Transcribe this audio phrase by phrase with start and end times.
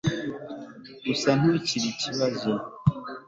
[1.05, 2.51] gusa ntugire ikibazo